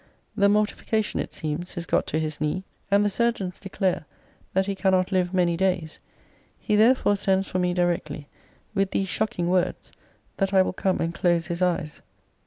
The 0.35 0.49
mortification, 0.49 1.19
it 1.19 1.31
seems, 1.31 1.77
is 1.77 1.85
got 1.85 2.07
to 2.07 2.17
his 2.17 2.41
knee; 2.41 2.63
and 2.89 3.05
the 3.05 3.09
surgeons 3.11 3.59
declare 3.59 4.07
that 4.53 4.65
he 4.65 4.73
cannot 4.73 5.11
live 5.11 5.31
many 5.31 5.55
days. 5.55 5.99
He 6.57 6.75
therefore 6.75 7.15
sends 7.15 7.47
for 7.47 7.59
me 7.59 7.75
directly, 7.75 8.27
with 8.73 8.89
these 8.89 9.09
shocking 9.09 9.47
words, 9.47 9.93
that 10.37 10.55
I 10.55 10.63
will 10.63 10.73
come 10.73 11.01
and 11.01 11.13
close 11.13 11.45
his 11.45 11.61
eyes. 11.61 12.01